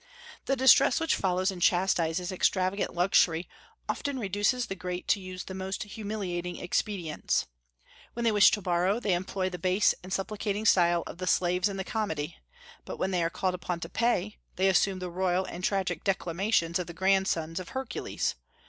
[0.45, 3.47] The distress which follows and chastises extravagant luxury
[3.87, 7.45] often reduces the great to use the most humiliating expedients.
[8.13, 11.69] When they wish to borrow, they employ the base and supplicating style of the slaves
[11.69, 12.37] in the comedy;
[12.83, 16.79] but when they are called upon to pay, they assume the royal and tragic declamations
[16.79, 18.33] of the grandsons of Hercules.